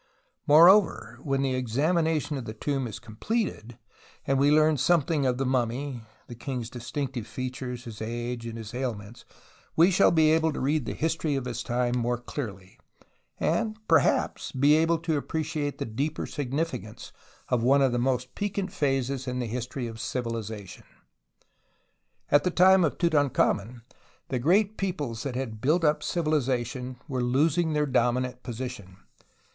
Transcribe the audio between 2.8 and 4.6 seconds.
is completed, and we